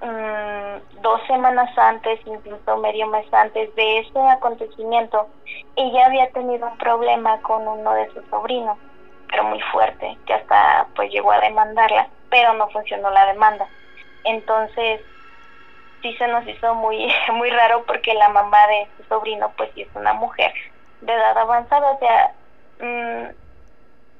Mm, 0.00 1.00
dos 1.00 1.20
semanas 1.28 1.70
antes, 1.78 2.20
incluso 2.26 2.76
medio 2.78 3.06
mes 3.06 3.26
antes 3.32 3.72
de 3.76 4.00
ese 4.00 4.18
acontecimiento, 4.18 5.30
ella 5.76 6.06
había 6.06 6.30
tenido 6.32 6.66
un 6.68 6.76
problema 6.76 7.40
con 7.42 7.68
uno 7.68 7.92
de 7.94 8.10
sus 8.12 8.26
sobrinos, 8.28 8.78
pero 9.32 9.44
muy 9.44 9.60
fuerte, 9.72 10.18
que 10.26 10.34
hasta 10.34 10.86
pues 10.94 11.10
llegó 11.10 11.32
a 11.32 11.40
demandarla, 11.40 12.06
pero 12.28 12.52
no 12.52 12.68
funcionó 12.68 13.10
la 13.10 13.26
demanda. 13.26 13.66
Entonces, 14.24 15.00
sí 16.02 16.14
se 16.18 16.28
nos 16.28 16.46
hizo 16.46 16.74
muy, 16.74 17.10
muy 17.32 17.48
raro 17.48 17.82
porque 17.86 18.12
la 18.12 18.28
mamá 18.28 18.58
de 18.68 18.88
su 18.96 19.08
sobrino 19.08 19.50
pues 19.56 19.70
sí 19.74 19.82
es 19.82 19.88
una 19.96 20.12
mujer 20.12 20.52
de 21.00 21.12
edad 21.12 21.36
avanzada, 21.38 21.92
o 21.92 21.98
sea, 21.98 22.34
mm, 22.78 23.30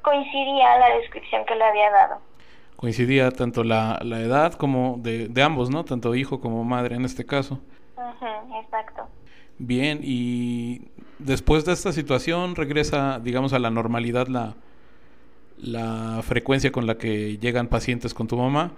coincidía 0.01 0.79
la 0.79 0.97
descripción 0.97 1.45
que 1.45 1.57
le 1.57 1.65
había 1.65 1.91
dado. 1.91 2.21
Coincidía 2.77 3.31
tanto 3.31 3.63
la, 3.65 4.01
la 4.03 4.19
edad 4.21 4.55
como 4.55 4.97
de, 4.99 5.29
de 5.29 5.43
ambos, 5.43 5.69
¿no? 5.69 5.85
Tanto 5.85 6.15
hijo 6.15 6.41
como 6.41 6.65
madre 6.65 6.97
en 6.97 7.05
este 7.05 7.25
caso. 7.27 7.61
Ujú, 7.97 8.59
exacto. 8.61 9.09
Bien, 9.59 10.01
y 10.03 10.91
después 11.19 11.67
de 11.67 11.75
esta 11.75 11.93
situación 11.93 12.57
regresa, 12.57 13.21
digamos, 13.21 13.53
a 13.53 13.59
la 13.59 13.71
normalidad 13.71 14.27
la, 14.27 14.57
la 15.63 16.21
frecuencia 16.23 16.73
con 16.73 16.87
la 16.87 16.99
que 16.99 17.39
llegan 17.39 17.69
pacientes 17.69 18.13
con 18.13 18.27
tu 18.27 18.37
mamá. 18.37 18.73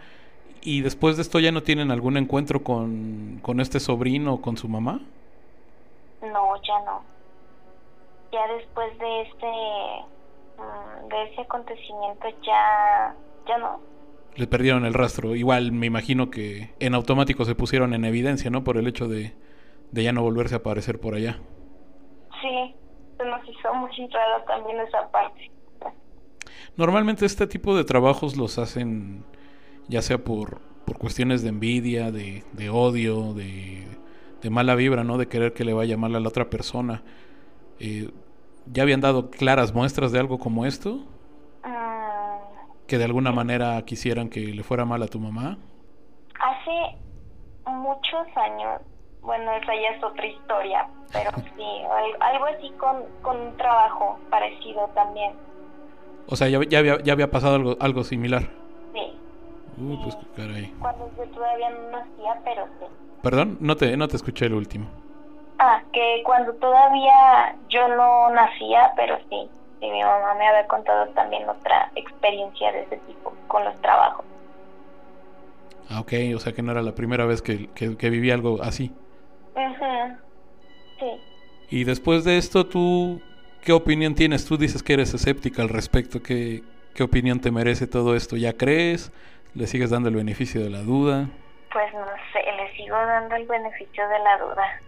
Y 0.63 0.83
después 0.83 1.17
de 1.17 1.23
esto 1.23 1.41
ya 1.41 1.51
no 1.51 1.63
tienen 1.63 1.91
algún 1.91 2.17
encuentro 2.17 2.63
con, 2.63 3.41
con 3.43 3.61
este 3.61 3.81
sobrino 3.81 4.35
o 4.35 4.41
con 4.41 4.57
su 4.57 4.69
mamá. 4.69 5.01
No, 6.23 6.57
ya 6.63 6.81
no. 6.85 7.03
Ya 8.33 8.47
después 8.55 8.99
de 8.99 9.23
este 9.23 9.47
mm, 10.59 11.09
de 11.09 11.23
ese 11.25 11.41
acontecimiento 11.43 12.29
ya 12.43 13.15
ya 13.47 13.59
no. 13.59 13.81
Le 14.37 14.47
perdieron 14.47 14.85
el 14.85 14.95
rastro. 14.95 15.35
Igual 15.35 15.73
me 15.73 15.87
imagino 15.87 16.31
que 16.31 16.71
en 16.81 16.95
automático 16.95 17.45
se 17.45 17.55
pusieron 17.55 17.95
en 17.95 18.05
evidencia, 18.05 18.51
¿no? 18.51 18.65
Por 18.65 18.79
el 18.79 18.87
hecho 18.87 19.07
de, 19.07 19.33
de 19.93 20.03
ya 20.03 20.13
no 20.13 20.23
volverse 20.23 20.55
a 20.55 20.59
aparecer 20.59 20.99
por 20.99 21.15
allá. 21.15 21.39
Sí, 22.41 22.75
se 23.17 23.25
nos 23.25 23.49
hizo 23.49 23.75
muy 23.75 23.91
raro 24.09 24.43
también 24.45 24.81
esa 24.81 25.09
parte. 25.11 25.51
Normalmente 26.77 27.27
este 27.27 27.47
tipo 27.47 27.77
de 27.77 27.85
trabajos 27.85 28.37
los 28.37 28.59
hacen 28.59 29.25
ya 29.89 30.03
sea 30.03 30.19
por, 30.25 30.61
por 30.87 30.99
cuestiones 30.99 31.43
de 31.43 31.51
envidia, 31.51 32.13
de, 32.13 32.45
de 32.53 32.71
odio, 32.71 33.35
de, 33.35 33.99
de 34.43 34.51
mala 34.51 34.75
vibra, 34.77 35.05
¿no? 35.05 35.19
De 35.19 35.29
querer 35.29 35.55
que 35.55 35.65
le 35.65 35.75
vaya 35.75 35.97
mal 35.97 36.15
a 36.17 36.21
la 36.21 36.29
otra 36.29 36.51
persona. 36.51 37.05
Eh, 37.81 38.11
¿Ya 38.67 38.85
habían 38.85 39.01
dado 39.03 39.31
claras 39.31 39.75
muestras 39.75 40.13
de 40.13 40.21
algo 40.21 40.39
como 40.39 40.67
esto? 40.67 41.07
¿Que 42.87 42.97
de 42.99 43.05
alguna 43.05 43.31
manera 43.33 43.83
quisieran 43.85 44.29
que 44.31 44.41
le 44.41 44.63
fuera 44.63 44.85
mal 44.87 45.03
a 45.03 45.09
tu 45.09 45.19
mamá? 45.21 45.59
hace 46.41 46.99
muchos 47.67 48.27
años, 48.37 48.83
bueno, 49.23 49.53
esa 49.55 49.75
ya 49.75 49.91
es 49.91 50.05
otra 50.05 50.27
historia, 50.27 50.89
pero 51.13 51.31
sí, 51.57 51.65
al- 51.91 52.35
algo 52.35 52.47
así 52.47 52.75
con, 52.77 53.05
con 53.23 53.39
un 53.41 53.57
trabajo 53.57 54.25
parecido 54.31 54.91
también. 54.95 55.39
O 56.27 56.37
sea, 56.37 56.49
ya, 56.49 56.61
ya, 56.69 56.79
había, 56.79 57.03
ya 57.03 57.13
había 57.13 57.31
pasado 57.31 57.55
algo, 57.57 57.77
algo 57.81 58.05
similar. 58.05 58.43
Sí, 58.93 59.13
Uh, 59.77 60.03
pues 60.03 60.15
qué 60.17 60.27
caray. 60.43 60.73
cuando 60.81 61.11
yo 61.17 61.25
todavía 61.25 61.71
no 61.71 61.91
nacía, 61.99 62.41
pero 62.45 62.65
sí. 62.79 62.87
Perdón, 63.23 63.57
no 63.61 63.77
te, 63.77 63.97
no 63.97 64.07
te 64.09 64.17
escuché 64.17 64.47
el 64.47 64.55
último. 64.55 64.87
Ah, 65.59 65.83
que 65.93 66.23
cuando 66.25 66.53
todavía 66.55 67.57
yo 67.69 67.89
no 67.89 68.31
nacía, 68.31 68.93
pero 68.97 69.17
sí, 69.31 69.49
sí, 69.81 69.91
mi 69.91 70.03
mamá 70.03 70.35
me 70.39 70.47
había 70.47 70.67
contado 70.67 71.07
también 71.09 71.49
otra 71.49 71.91
experiencia 71.97 72.71
de 72.73 72.83
ese 72.83 72.97
tipo 72.99 73.33
con 73.49 73.65
los 73.65 73.75
trabajos. 73.81 74.25
Ah, 75.91 76.01
ok, 76.01 76.13
o 76.35 76.39
sea 76.39 76.53
que 76.53 76.63
no 76.63 76.73
era 76.73 76.83
la 76.83 76.95
primera 76.95 77.25
vez 77.27 77.43
que, 77.43 77.69
que, 77.71 77.97
que 77.97 78.11
viví 78.11 78.31
algo 78.31 78.63
así. 78.63 78.93
Sí. 80.99 81.07
Y 81.71 81.85
después 81.85 82.25
de 82.25 82.37
esto, 82.39 82.67
¿tú 82.67 83.21
qué 83.65 83.73
opinión 83.73 84.15
tienes? 84.15 84.45
Tú 84.45 84.57
dices 84.57 84.83
que 84.83 84.93
eres 84.93 85.15
escéptica 85.15 85.63
al 85.63 85.71
respecto. 85.71 86.23
¿Qué, 86.23 86.63
qué 86.95 87.03
opinión 87.03 87.41
te 87.41 87.51
merece 87.51 87.87
todo 87.87 88.15
esto? 88.15 88.37
¿Ya 88.37 88.53
crees? 88.53 89.11
¿Le 89.55 89.67
sigues 89.67 89.91
dando 89.91 90.09
el 90.09 90.17
beneficio 90.17 90.63
de 90.63 90.71
la 90.71 90.83
duda? 90.83 91.29
Pues 91.73 91.93
no 91.95 92.07
sé, 92.33 92.41
le 92.57 92.77
sigo 92.77 92.95
dando 92.95 93.35
el 93.35 93.47
beneficio 93.47 94.07
de 94.09 94.19
la 94.19 94.39
duda. 94.39 94.81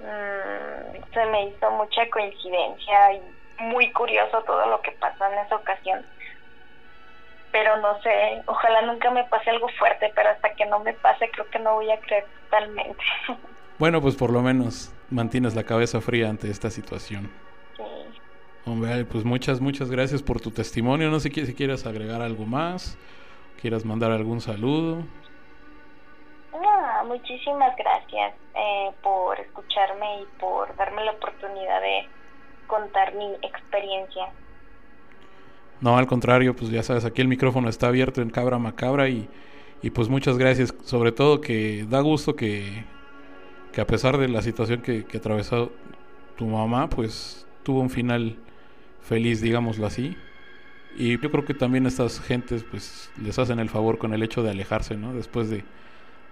Mm, 0.00 1.12
se 1.12 1.26
me 1.26 1.46
hizo 1.46 1.70
mucha 1.72 2.08
coincidencia 2.10 3.12
y 3.12 3.22
muy 3.60 3.92
curioso 3.92 4.42
todo 4.42 4.66
lo 4.66 4.80
que 4.80 4.92
pasó 4.92 5.26
en 5.26 5.38
esa 5.38 5.56
ocasión. 5.56 6.04
Pero 7.52 7.76
no 7.76 8.00
sé, 8.00 8.42
ojalá 8.46 8.82
nunca 8.82 9.10
me 9.10 9.24
pase 9.24 9.50
algo 9.50 9.68
fuerte, 9.78 10.10
pero 10.14 10.30
hasta 10.30 10.54
que 10.54 10.64
no 10.66 10.80
me 10.80 10.94
pase 10.94 11.28
creo 11.30 11.48
que 11.50 11.58
no 11.58 11.74
voy 11.74 11.90
a 11.90 12.00
creer 12.00 12.24
totalmente. 12.44 13.04
Bueno, 13.78 14.00
pues 14.00 14.14
por 14.14 14.30
lo 14.30 14.42
menos 14.42 14.94
mantienes 15.10 15.56
la 15.56 15.64
cabeza 15.64 16.00
fría 16.00 16.28
ante 16.28 16.48
esta 16.48 16.70
situación. 16.70 17.32
Hombre, 18.64 19.04
pues 19.04 19.24
muchas, 19.24 19.60
muchas 19.60 19.90
gracias 19.90 20.22
por 20.22 20.40
tu 20.40 20.50
testimonio. 20.50 21.10
No 21.10 21.18
sé 21.18 21.30
si 21.30 21.54
quieres 21.54 21.84
agregar 21.84 22.22
algo 22.22 22.46
más, 22.46 22.96
quieras 23.60 23.84
mandar 23.84 24.12
algún 24.12 24.40
saludo. 24.40 25.02
No, 26.52 27.04
muchísimas 27.06 27.74
gracias 27.76 28.34
eh, 28.54 28.90
por 29.02 29.40
escucharme 29.40 30.22
y 30.22 30.40
por 30.40 30.74
darme 30.76 31.04
la 31.04 31.12
oportunidad 31.12 31.80
de 31.80 32.06
contar 32.68 33.14
mi 33.14 33.34
experiencia. 33.42 34.28
No, 35.80 35.98
al 35.98 36.06
contrario, 36.06 36.54
pues 36.54 36.70
ya 36.70 36.84
sabes, 36.84 37.04
aquí 37.04 37.20
el 37.20 37.28
micrófono 37.28 37.68
está 37.68 37.88
abierto 37.88 38.22
en 38.22 38.30
Cabra 38.30 38.58
Macabra 38.58 39.08
y, 39.08 39.28
y 39.82 39.90
pues 39.90 40.08
muchas 40.08 40.38
gracias. 40.38 40.72
Sobre 40.84 41.10
todo 41.10 41.40
que 41.40 41.84
da 41.88 42.00
gusto 42.00 42.36
que, 42.36 42.84
que 43.72 43.80
a 43.80 43.86
pesar 43.88 44.18
de 44.18 44.28
la 44.28 44.42
situación 44.42 44.82
que, 44.82 45.04
que 45.04 45.18
atravesó 45.18 45.72
tu 46.36 46.46
mamá, 46.46 46.88
pues 46.88 47.44
tuvo 47.64 47.80
un 47.80 47.90
final 47.90 48.36
feliz, 49.02 49.40
digámoslo 49.40 49.86
así. 49.86 50.16
Y 50.96 51.18
yo 51.18 51.30
creo 51.30 51.44
que 51.44 51.54
también 51.54 51.86
estas 51.86 52.20
gentes 52.20 52.64
pues 52.64 53.10
les 53.20 53.38
hacen 53.38 53.58
el 53.58 53.68
favor 53.68 53.98
con 53.98 54.12
el 54.12 54.22
hecho 54.22 54.42
de 54.42 54.50
alejarse, 54.50 54.96
¿no? 54.96 55.14
Después 55.14 55.48
de, 55.48 55.64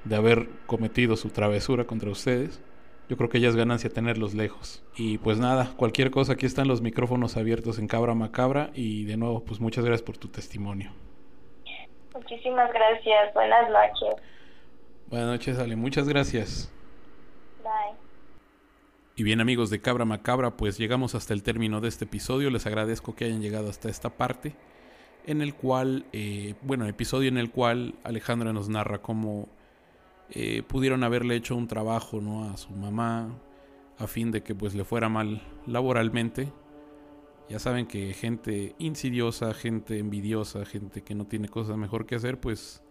de 0.05 0.17
haber 0.17 0.49
cometido 0.67 1.17
su 1.17 1.31
travesura 1.31 1.85
contra 1.85 2.11
ustedes. 2.11 2.62
Yo 3.09 3.17
creo 3.17 3.29
que 3.29 3.41
ya 3.41 3.49
es 3.49 3.57
ganancia 3.57 3.91
tenerlos 3.91 4.35
lejos. 4.35 4.85
Y 4.97 5.19
pues 5.19 5.39
nada, 5.39 5.73
cualquier 5.77 6.11
cosa, 6.11 6.35
aquí 6.35 6.47
están 6.47 6.69
los 6.69 6.81
micrófonos 6.81 7.37
abiertos 7.37 7.79
en 7.79 7.89
Cabra 7.89 8.15
Macabra. 8.15 8.71
Y 8.75 9.05
de 9.05 9.17
nuevo, 9.17 9.45
pues 9.45 9.61
muchas 9.61 9.85
gracias 9.85 10.03
por 10.03 10.17
tu 10.17 10.29
testimonio. 10.29 10.93
Muchísimas 12.15 12.73
gracias. 12.73 13.35
Buenas 13.35 13.69
noches. 13.71 14.23
Buenas 15.07 15.29
noches, 15.29 15.59
Ale. 15.59 15.75
Muchas 15.75 16.09
gracias. 16.09 16.73
Bye. 17.65 18.00
Y 19.21 19.23
bien 19.23 19.43
amigos 19.43 19.69
de 19.69 19.83
Cabra 19.83 20.07
Macabra, 20.07 20.57
pues 20.57 20.79
llegamos 20.79 21.15
hasta 21.15 21.35
el 21.35 21.43
término 21.43 21.83
de 21.83 21.89
este 21.89 22.07
episodio. 22.07 22.49
Les 22.49 22.65
agradezco 22.65 23.15
que 23.15 23.27
hayan 23.27 23.43
llegado 23.43 23.69
hasta 23.69 23.91
esta 23.91 24.17
parte, 24.17 24.55
en 25.27 25.43
el 25.43 25.53
cual, 25.53 26.07
eh, 26.15 26.55
bueno, 26.62 26.87
episodio 26.87 27.29
en 27.29 27.37
el 27.37 27.50
cual 27.50 27.97
Alejandra 28.03 28.55
nos 28.55 28.71
narra 28.71 29.03
cómo 29.03 29.47
eh, 30.31 30.62
pudieron 30.62 31.05
haberle 31.05 31.37
hecho 31.37 31.55
un 31.55 31.69
trabajo 31.69 32.23
¿no? 32.23 32.49
a 32.49 32.57
su 32.57 32.71
mamá 32.71 33.39
a 33.99 34.07
fin 34.07 34.31
de 34.31 34.43
que 34.43 34.55
pues 34.55 34.75
le 34.75 34.85
fuera 34.85 35.11
mal 35.11 35.43
laboralmente. 35.67 36.50
Ya 37.50 37.59
saben 37.59 37.85
que 37.85 38.15
gente 38.15 38.75
insidiosa, 38.79 39.53
gente 39.53 39.99
envidiosa, 39.99 40.65
gente 40.65 41.03
que 41.03 41.15
no 41.15 41.27
tiene 41.27 41.50
cosas 41.50 41.77
mejor 41.77 42.07
que 42.07 42.15
hacer, 42.15 42.41
pues 42.41 42.83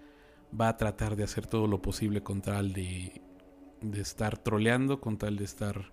va 0.54 0.70
a 0.70 0.78
tratar 0.78 1.16
de 1.16 1.24
hacer 1.24 1.48
todo 1.48 1.66
lo 1.66 1.82
posible 1.82 2.22
con 2.22 2.44
tal 2.44 2.72
de, 2.72 3.20
de 3.82 4.00
estar 4.00 4.38
troleando, 4.38 5.02
con 5.02 5.18
tal 5.18 5.36
de 5.36 5.46
estar 5.46 5.92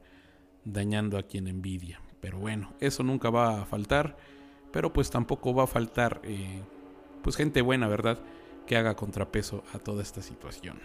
dañando 0.66 1.16
a 1.16 1.22
quien 1.22 1.46
envidia. 1.46 2.00
Pero 2.20 2.38
bueno, 2.38 2.74
eso 2.80 3.02
nunca 3.02 3.30
va 3.30 3.62
a 3.62 3.64
faltar, 3.64 4.16
pero 4.72 4.92
pues 4.92 5.10
tampoco 5.10 5.54
va 5.54 5.64
a 5.64 5.68
faltar 5.68 6.20
eh, 6.24 6.60
pues 7.22 7.36
gente 7.36 7.62
buena, 7.62 7.88
¿verdad? 7.88 8.18
Que 8.66 8.76
haga 8.76 8.96
contrapeso 8.96 9.62
a 9.72 9.78
toda 9.78 10.02
esta 10.02 10.20
situación. 10.20 10.78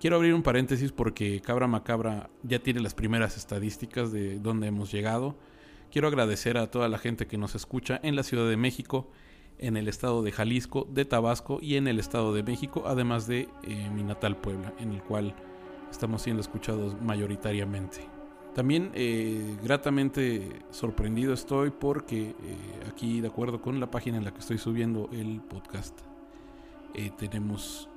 Quiero 0.00 0.16
abrir 0.16 0.32
un 0.32 0.42
paréntesis 0.42 0.92
porque 0.92 1.40
Cabra 1.42 1.66
Macabra 1.66 2.30
ya 2.42 2.58
tiene 2.58 2.80
las 2.80 2.94
primeras 2.94 3.36
estadísticas 3.36 4.10
de 4.10 4.38
dónde 4.38 4.68
hemos 4.68 4.90
llegado. 4.90 5.36
Quiero 5.92 6.08
agradecer 6.08 6.56
a 6.56 6.70
toda 6.70 6.88
la 6.88 6.96
gente 6.98 7.26
que 7.26 7.36
nos 7.36 7.54
escucha 7.54 8.00
en 8.02 8.16
la 8.16 8.22
Ciudad 8.22 8.48
de 8.48 8.56
México, 8.56 9.10
en 9.58 9.76
el 9.76 9.88
estado 9.88 10.22
de 10.22 10.32
Jalisco, 10.32 10.88
de 10.90 11.04
Tabasco 11.04 11.58
y 11.60 11.76
en 11.76 11.86
el 11.86 11.98
estado 11.98 12.32
de 12.32 12.42
México, 12.42 12.84
además 12.86 13.26
de 13.26 13.48
eh, 13.62 13.90
mi 13.94 14.02
natal 14.02 14.38
Puebla, 14.38 14.72
en 14.78 14.92
el 14.92 15.02
cual 15.02 15.34
estamos 15.90 16.22
siendo 16.22 16.40
escuchados 16.40 16.98
mayoritariamente. 17.02 18.19
También 18.54 18.90
eh, 18.94 19.56
gratamente 19.62 20.60
sorprendido 20.70 21.32
estoy 21.32 21.70
porque 21.70 22.30
eh, 22.30 22.34
aquí, 22.88 23.20
de 23.20 23.28
acuerdo 23.28 23.60
con 23.60 23.78
la 23.78 23.90
página 23.90 24.18
en 24.18 24.24
la 24.24 24.32
que 24.32 24.40
estoy 24.40 24.58
subiendo 24.58 25.08
el 25.12 25.40
podcast, 25.40 25.96
eh, 26.94 27.12
tenemos 27.16 27.88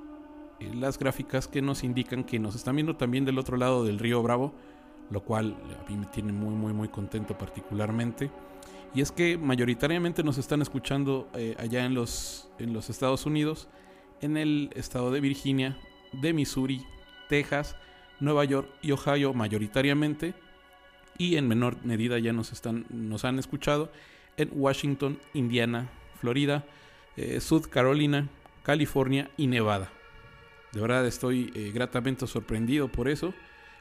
las 0.74 0.98
gráficas 0.98 1.48
que 1.48 1.60
nos 1.60 1.82
indican 1.82 2.22
que 2.22 2.38
nos 2.38 2.54
están 2.54 2.76
viendo 2.76 2.96
también 2.96 3.24
del 3.24 3.38
otro 3.38 3.56
lado 3.56 3.84
del 3.84 3.98
río 3.98 4.22
Bravo, 4.22 4.54
lo 5.10 5.24
cual 5.24 5.56
a 5.84 5.90
mí 5.90 5.96
me 5.96 6.06
tiene 6.06 6.32
muy, 6.32 6.54
muy, 6.54 6.72
muy 6.72 6.88
contento 6.88 7.36
particularmente. 7.36 8.30
Y 8.94 9.00
es 9.00 9.10
que 9.10 9.36
mayoritariamente 9.36 10.22
nos 10.22 10.38
están 10.38 10.62
escuchando 10.62 11.28
allá 11.58 11.84
en 11.84 11.94
los, 11.94 12.48
en 12.60 12.72
los 12.72 12.88
Estados 12.90 13.26
Unidos, 13.26 13.68
en 14.20 14.36
el 14.36 14.70
estado 14.76 15.10
de 15.10 15.20
Virginia, 15.20 15.76
de 16.12 16.32
Missouri, 16.32 16.86
Texas, 17.28 17.76
Nueva 18.20 18.44
York 18.44 18.68
y 18.80 18.92
Ohio 18.92 19.34
mayoritariamente 19.34 20.34
y 21.18 21.36
en 21.36 21.48
menor 21.48 21.76
medida 21.84 22.18
ya 22.18 22.32
nos, 22.32 22.52
están, 22.52 22.86
nos 22.90 23.24
han 23.24 23.38
escuchado 23.38 23.90
en 24.36 24.50
Washington, 24.52 25.18
Indiana, 25.32 25.88
Florida, 26.20 26.64
eh, 27.16 27.40
South 27.40 27.66
Carolina, 27.70 28.28
California 28.62 29.30
y 29.36 29.46
Nevada. 29.46 29.90
De 30.72 30.80
verdad 30.80 31.06
estoy 31.06 31.52
eh, 31.54 31.70
gratamente 31.72 32.26
sorprendido 32.26 32.88
por 32.88 33.08
eso. 33.08 33.34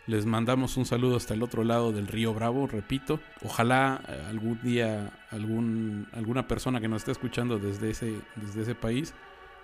Les 0.05 0.25
mandamos 0.25 0.75
un 0.75 0.85
saludo 0.85 1.15
hasta 1.15 1.33
el 1.33 1.41
otro 1.41 1.63
lado 1.63 1.93
del 1.93 2.07
río 2.07 2.33
Bravo, 2.33 2.67
repito. 2.67 3.19
Ojalá 3.41 4.03
eh, 4.07 4.25
algún 4.29 4.61
día 4.61 5.19
algún, 5.31 6.07
alguna 6.11 6.47
persona 6.47 6.81
que 6.81 6.87
nos 6.87 7.01
esté 7.01 7.11
escuchando 7.11 7.57
desde 7.57 7.89
ese, 7.89 8.19
desde 8.35 8.61
ese 8.63 8.75
país 8.75 9.13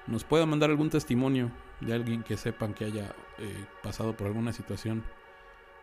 nos 0.08 0.23
pueda 0.23 0.45
mandar 0.45 0.71
algún 0.71 0.89
testimonio 0.89 1.51
de 1.82 1.93
alguien 1.93 2.23
que 2.23 2.36
sepan 2.36 2.73
que 2.73 2.86
haya 2.86 3.13
pasado 3.84 4.13
por 4.13 4.25
alguna 4.25 4.53
situación 4.53 5.03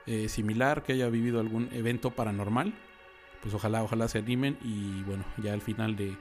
eh, 0.07 0.29
similar, 0.29 0.85
que 0.85 0.92
haya 0.92 1.09
vivido 1.09 1.40
algún 1.40 1.69
evento 1.73 2.11
paranormal, 2.11 2.73
pues 3.42 3.53
ojalá, 3.55 3.83
ojalá 3.83 4.07
se 4.07 4.19
animen 4.19 4.57
y 4.62 5.03
bueno, 5.03 5.25
ya 5.42 5.53
al 5.53 5.61
final 5.61 5.97
de, 5.97 6.16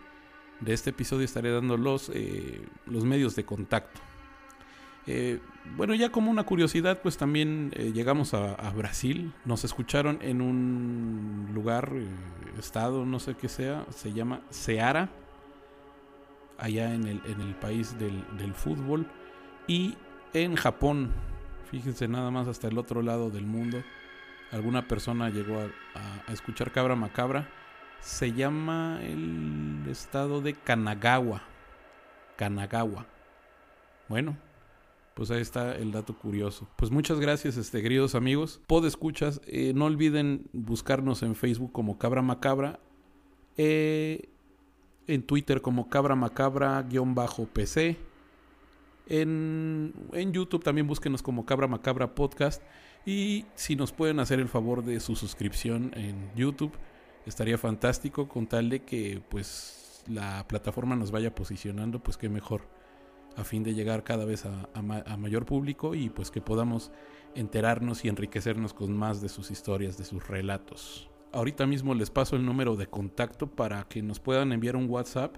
este 0.66 0.90
episodio 0.90 1.24
estaré 1.24 1.52
dando 1.52 1.78
los, 1.78 2.10
eh, 2.14 2.66
medios 2.88 3.36
de 3.36 3.46
contacto. 3.46 4.02
Eh, 5.06 5.40
bueno, 5.78 5.94
ya 5.94 6.12
como 6.12 6.32
una 6.32 6.46
curiosidad, 6.46 7.00
pues 7.04 7.18
también 7.18 7.70
llegamos 7.94 8.34
a, 8.34 8.72
Brasil. 8.72 9.34
Nos 9.46 9.64
escucharon 9.64 10.18
en 10.22 10.42
un 10.42 11.52
lugar, 11.54 11.92
estado, 12.58 13.06
no 13.06 13.20
sé 13.20 13.36
qué 13.36 13.48
sea, 13.48 13.86
se 13.92 14.14
llama 14.14 14.42
Ceara, 14.50 15.10
allá 16.58 16.92
en 16.96 17.06
el, 17.06 17.22
en 17.26 17.40
el 17.40 17.54
país 17.54 18.00
del, 18.00 18.26
del 18.38 18.56
fútbol. 18.56 19.06
Y 19.68 19.96
en 20.34 20.56
Japón 20.56 21.12
Fíjense 21.76 22.08
nada 22.08 22.32
más 22.32 22.48
hasta 22.48 22.70
el 22.70 22.78
otro 22.78 23.02
lado 23.02 23.30
del 23.30 23.46
mundo. 23.46 23.84
Alguna 24.54 24.88
persona 24.88 25.30
llegó 25.30 25.60
a, 25.60 26.32
escuchar 26.32 26.72
Cabra 26.72 26.96
Macabra. 26.96 27.50
Se 28.00 28.32
llama 28.32 29.02
el 29.04 29.84
estado 29.90 30.40
de 30.40 30.54
Kanagawa. 30.54 31.42
Kanagawa. 32.38 33.08
Bueno, 34.08 34.38
pues 35.16 35.32
ahí 35.32 35.42
está 35.42 35.76
el 35.76 35.92
dato 35.92 36.18
curioso. 36.18 36.66
Pues 36.78 36.92
muchas 36.92 37.20
gracias, 37.20 37.58
este, 37.58 37.82
queridos 37.82 38.16
amigos. 38.16 38.62
Pod 38.68 38.86
escuchas, 38.86 39.42
eh, 39.46 39.74
no 39.76 39.84
olviden 39.84 40.48
buscarnos 40.54 41.24
en 41.24 41.36
Facebook 41.36 41.74
como 41.74 41.98
Cabra 41.98 42.22
Macabra. 42.22 42.80
Eh, 43.58 44.30
en 45.08 45.24
Twitter 45.24 45.62
como 45.62 45.90
Cabra 45.90 46.16
Macabra-PC. 46.16 47.98
En, 49.08 49.94
YouTube 50.32 50.64
también 50.64 50.88
búsquenos 50.88 51.22
como 51.22 51.46
Cabra 51.46 51.68
Macabra 51.68 52.16
Podcast. 52.16 52.62
Y 53.06 53.46
si 53.56 53.76
nos 53.76 53.92
pueden 53.92 54.20
hacer 54.20 54.40
el 54.40 54.48
favor 54.48 54.84
de 54.84 55.00
su 55.00 55.16
suscripción 55.16 55.92
en 55.96 56.32
YouTube, 56.36 56.72
estaría 57.26 57.58
fantástico 57.58 58.28
con 58.28 58.48
tal 58.48 58.70
de 58.70 58.84
que 58.84 59.22
pues 59.30 60.04
la 60.08 60.48
plataforma 60.48 60.96
nos 60.96 61.12
vaya 61.12 61.34
posicionando, 61.34 62.00
pues 62.00 62.18
qué 62.18 62.30
mejor, 62.30 62.68
a 63.36 63.44
fin 63.44 63.64
de 63.64 63.76
llegar 63.76 64.04
cada 64.04 64.26
vez 64.26 64.46
a, 64.46 64.70
a 64.74 65.18
mayor 65.18 65.46
público 65.46 65.94
y 65.94 66.10
pues 66.10 66.32
que 66.32 66.42
podamos 66.42 66.92
enterarnos 67.36 68.06
y 68.06 68.10
enriquecernos 68.10 68.74
con 68.74 68.96
más 68.98 69.22
de 69.22 69.30
sus 69.30 69.52
historias, 69.52 69.98
de 69.98 70.06
sus 70.06 70.28
relatos. 70.28 71.10
Ahorita 71.32 71.68
mismo 71.68 71.94
les 71.94 72.10
paso 72.10 72.38
el 72.38 72.46
número 72.46 72.76
de 72.76 72.88
contacto 72.88 73.48
para 73.48 73.84
que 73.88 74.02
nos 74.02 74.20
puedan 74.20 74.52
enviar 74.52 74.76
un 74.78 74.90
WhatsApp 74.90 75.36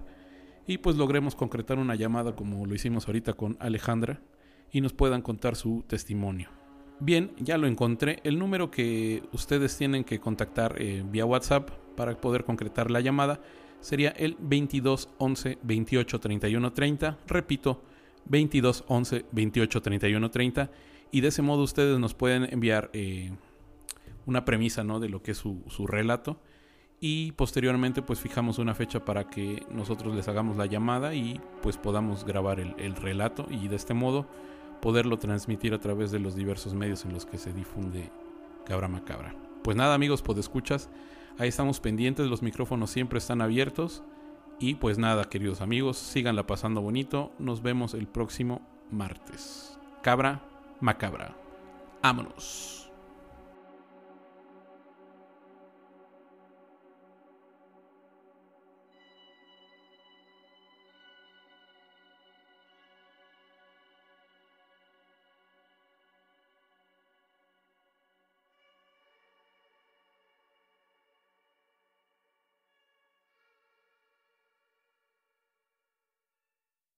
y 0.68 0.78
pues 0.78 0.96
logremos 0.96 1.34
concretar 1.34 1.78
una 1.78 1.94
llamada 1.94 2.36
como 2.36 2.66
lo 2.66 2.74
hicimos 2.74 3.08
ahorita 3.08 3.32
con 3.32 3.56
Alejandra 3.58 4.20
y 4.70 4.82
nos 4.82 4.92
puedan 4.92 5.22
contar 5.22 5.56
su 5.56 5.82
testimonio. 5.88 6.50
Bien, 7.00 7.32
ya 7.38 7.56
lo 7.56 7.66
encontré. 7.66 8.20
El 8.22 8.38
número 8.38 8.70
que 8.70 9.22
ustedes 9.32 9.76
tienen 9.78 10.04
que 10.04 10.20
contactar 10.20 10.74
eh, 10.78 11.02
vía 11.10 11.24
WhatsApp 11.24 11.70
para 11.96 12.20
poder 12.20 12.44
concretar 12.44 12.90
la 12.90 13.00
llamada 13.00 13.40
sería 13.80 14.10
el 14.10 14.36
22 14.40 15.08
11 15.16 15.58
28 15.62 16.20
31 16.20 16.72
30. 16.74 17.18
Repito, 17.26 17.82
22 18.26 18.84
11 18.88 19.24
28 19.32 19.82
31 19.82 20.30
30. 20.30 20.70
Y 21.10 21.22
de 21.22 21.28
ese 21.28 21.40
modo 21.40 21.62
ustedes 21.62 21.98
nos 21.98 22.12
pueden 22.12 22.46
enviar 22.52 22.90
eh, 22.92 23.32
una 24.26 24.44
premisa 24.44 24.84
¿no? 24.84 25.00
de 25.00 25.08
lo 25.08 25.22
que 25.22 25.30
es 25.30 25.38
su, 25.38 25.62
su 25.68 25.86
relato 25.86 26.38
y 27.00 27.32
posteriormente 27.32 28.02
pues 28.02 28.20
fijamos 28.20 28.58
una 28.58 28.74
fecha 28.74 29.04
para 29.04 29.24
que 29.24 29.64
nosotros 29.70 30.14
les 30.14 30.28
hagamos 30.28 30.56
la 30.56 30.66
llamada 30.66 31.14
y 31.14 31.40
pues 31.62 31.76
podamos 31.76 32.24
grabar 32.24 32.60
el, 32.60 32.96
relato 32.96 33.46
y 33.50 33.68
de 33.68 33.76
este 33.76 33.94
modo 33.94 34.26
poderlo 34.80 35.18
transmitir 35.18 35.74
a 35.74 35.80
través 35.80 36.10
de 36.10 36.18
los 36.18 36.34
diversos 36.34 36.74
medios 36.74 37.04
en 37.04 37.12
los 37.12 37.26
que 37.26 37.38
se 37.38 37.52
difunde 37.52 38.10
Cabra 38.64 38.88
Macabra. 38.88 39.34
Pues 39.62 39.76
nada 39.76 39.94
amigos, 39.94 40.22
pues 40.22 40.38
escuchas, 40.38 40.88
Ahí 41.38 41.48
estamos 41.48 41.78
pendientes, 41.78 42.26
los 42.26 42.42
micrófonos 42.42 42.90
siempre 42.90 43.18
están 43.18 43.40
abiertos. 43.40 44.02
Y 44.58 44.74
pues 44.74 44.98
nada, 44.98 45.24
queridos 45.24 45.60
amigos, 45.60 45.96
síganla 45.96 46.46
pasando 46.48 46.80
bonito. 46.80 47.32
Nos 47.38 47.62
vemos 47.62 47.94
el 47.94 48.08
próximo 48.08 48.60
martes. 48.90 49.78
Cabra 50.02 50.42
macabra. 50.80 51.36
Vámonos. 52.02 52.87